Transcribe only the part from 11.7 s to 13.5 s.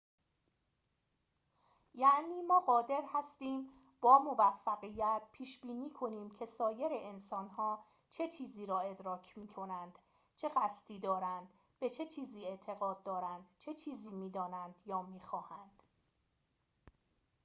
به چه چیزی اعتقاد دارند